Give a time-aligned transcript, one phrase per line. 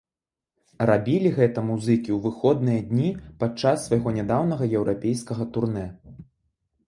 [0.89, 3.09] Рабілі гэта музыкі ў выходныя дні
[3.43, 5.85] падчас свайго нядаўняга еўрапейскага турнэ.